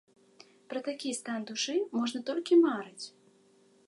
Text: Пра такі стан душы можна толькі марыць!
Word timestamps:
Пра 0.73 0.79
такі 0.87 1.11
стан 1.19 1.45
душы 1.49 1.75
можна 1.97 2.19
толькі 2.31 2.57
марыць! 2.65 3.05